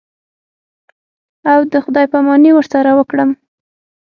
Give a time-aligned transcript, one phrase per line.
[1.51, 3.29] او د خداى پاماني ورسره وکړم.